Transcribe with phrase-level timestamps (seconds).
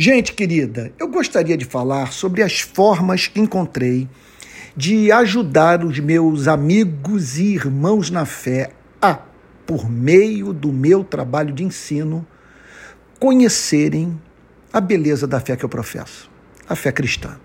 [0.00, 4.08] Gente querida, eu gostaria de falar sobre as formas que encontrei
[4.76, 8.70] de ajudar os meus amigos e irmãos na fé
[9.02, 9.18] a,
[9.66, 12.24] por meio do meu trabalho de ensino,
[13.18, 14.16] conhecerem
[14.72, 16.30] a beleza da fé que eu professo,
[16.68, 17.36] a fé cristã.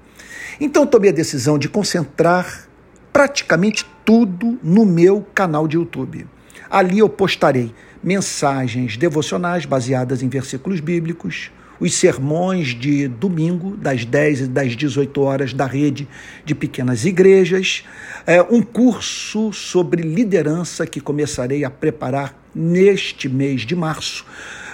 [0.61, 2.69] Então tomei a decisão de concentrar
[3.11, 6.27] praticamente tudo no meu canal de YouTube.
[6.69, 7.73] Ali eu postarei
[8.03, 11.49] mensagens devocionais baseadas em versículos bíblicos,
[11.83, 16.07] os sermões de domingo, das 10 e das 18 horas, da rede
[16.45, 17.83] de pequenas igrejas,
[18.25, 24.25] é, um curso sobre liderança que começarei a preparar neste mês de março.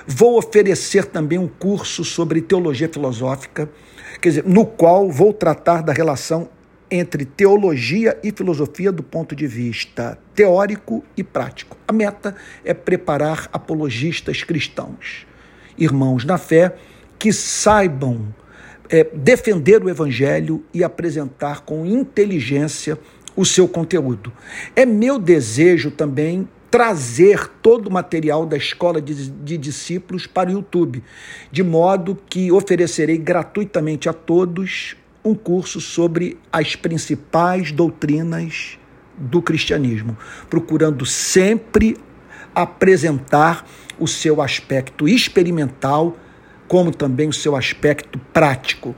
[0.06, 3.68] Vou oferecer também um curso sobre teologia filosófica,
[4.22, 6.48] quer dizer, no qual vou tratar da relação
[6.92, 11.76] entre teologia e filosofia do ponto de vista teórico e prático.
[11.88, 15.26] A meta é preparar apologistas cristãos,
[15.76, 16.76] irmãos na fé,
[17.20, 18.34] que saibam
[18.90, 22.98] é, defender o evangelho e apresentar com inteligência
[23.36, 24.34] o seu conteúdo.
[24.76, 30.54] É meu desejo também trazer todo o material da escola de, de, discípulos para o
[30.54, 31.04] YouTube,
[31.52, 38.78] de modo que oferecerei gratuitamente a todos um curso sobre as principais doutrinas
[39.18, 40.18] do cristianismo,
[40.50, 41.98] procurando sempre
[42.54, 43.68] apresentar
[44.00, 46.18] o seu aspecto experimental
[46.70, 48.96] como também o seu aspecto prático.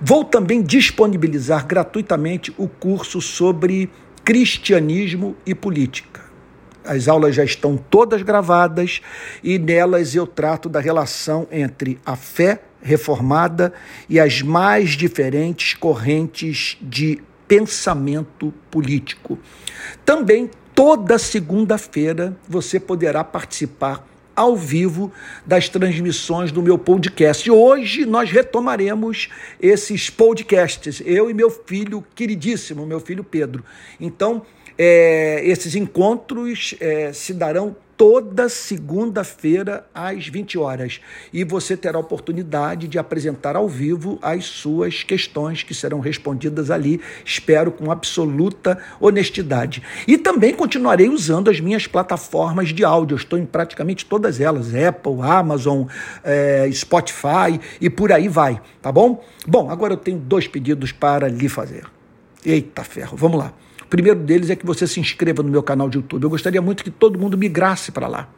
[0.00, 3.90] Vou também disponibilizar gratuitamente o curso sobre
[4.24, 6.22] cristianismo e política.
[6.82, 9.02] As aulas já estão todas gravadas
[9.44, 13.74] e nelas eu trato da relação entre a fé reformada
[14.08, 19.38] e as mais diferentes correntes de pensamento político.
[20.06, 24.06] Também toda segunda-feira você poderá participar
[24.40, 25.12] ao vivo
[25.44, 27.50] das transmissões do meu podcast.
[27.50, 29.28] Hoje nós retomaremos
[29.60, 33.62] esses podcasts, eu e meu filho queridíssimo, meu filho Pedro.
[34.00, 34.40] Então,
[34.78, 41.02] é, esses encontros é, se darão toda segunda-feira às 20 horas.
[41.34, 46.70] E você terá a oportunidade de apresentar ao vivo as suas questões que serão respondidas
[46.70, 49.82] ali, espero com absoluta honestidade.
[50.08, 54.74] E também continuarei usando as minhas plataformas de áudio, Eu estou em praticamente todas elas:
[54.74, 55.82] Apple, Amazon,
[56.24, 59.22] é, Spotify e por aí vai, tá bom?
[59.46, 61.84] Bom, agora eu tenho dois pedidos para lhe fazer.
[62.42, 63.52] Eita ferro, vamos lá
[63.90, 66.22] primeiro deles é que você se inscreva no meu canal de YouTube.
[66.22, 68.28] Eu gostaria muito que todo mundo migrasse para lá.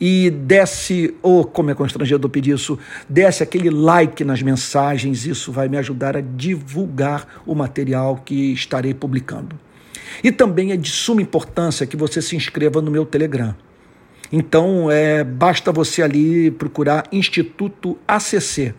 [0.00, 2.78] E desse, ou oh, como é constrangedor pedir isso,
[3.08, 8.94] desse aquele like nas mensagens, isso vai me ajudar a divulgar o material que estarei
[8.94, 9.58] publicando.
[10.22, 13.54] E também é de suma importância que você se inscreva no meu Telegram.
[14.30, 18.74] Então, é, basta você ali procurar Instituto ACC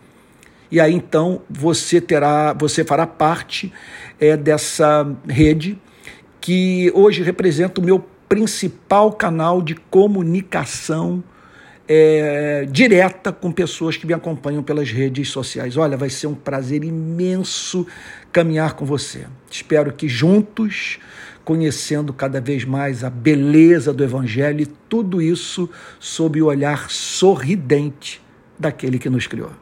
[0.74, 3.72] e aí então você terá, você fará parte
[4.18, 5.78] é, dessa rede
[6.40, 11.22] que hoje representa o meu principal canal de comunicação
[11.86, 15.76] é, direta com pessoas que me acompanham pelas redes sociais.
[15.76, 17.86] Olha, vai ser um prazer imenso
[18.32, 19.28] caminhar com você.
[19.48, 20.98] Espero que juntos,
[21.44, 25.70] conhecendo cada vez mais a beleza do Evangelho e tudo isso
[26.00, 28.20] sob o olhar sorridente
[28.58, 29.52] daquele que nos criou.